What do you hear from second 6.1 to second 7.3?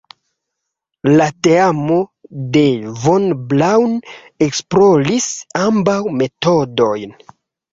metodojn.